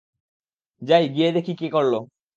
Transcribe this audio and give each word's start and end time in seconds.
যাই 0.81 1.05
গিয়ে 1.09 1.29
দেখি 1.31 1.53
কে 1.55 1.67
করলো। 1.69 1.99